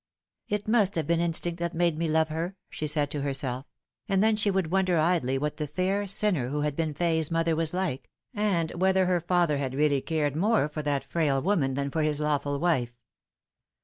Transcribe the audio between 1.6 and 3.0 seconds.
made me love her," she